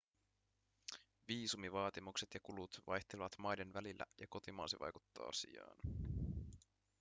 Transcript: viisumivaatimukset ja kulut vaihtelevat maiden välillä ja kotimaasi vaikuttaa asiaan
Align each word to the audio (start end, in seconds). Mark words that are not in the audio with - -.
viisumivaatimukset 1.27 2.33
ja 2.33 2.39
kulut 2.43 2.79
vaihtelevat 2.87 3.31
maiden 3.37 3.73
välillä 3.73 4.05
ja 4.21 4.27
kotimaasi 4.29 4.79
vaikuttaa 4.79 5.25
asiaan 5.27 5.77